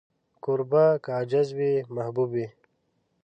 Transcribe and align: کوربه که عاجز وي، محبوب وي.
کوربه 0.43 0.85
که 1.03 1.09
عاجز 1.17 1.47
وي، 1.57 1.73
محبوب 1.95 2.29
وي. 2.35 2.47